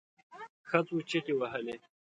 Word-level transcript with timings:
ښځو 0.69 0.97
چیغې 1.09 1.33
وهلې. 1.37 1.75